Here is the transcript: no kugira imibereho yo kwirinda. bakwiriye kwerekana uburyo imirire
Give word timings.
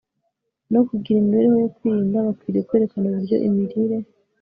no 0.73 0.81
kugira 0.87 1.17
imibereho 1.19 1.55
yo 1.63 1.69
kwirinda. 1.75 2.25
bakwiriye 2.27 2.65
kwerekana 2.67 3.05
uburyo 3.09 3.35
imirire 3.47 3.97